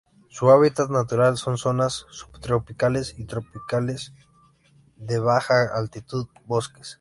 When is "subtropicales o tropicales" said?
2.09-4.13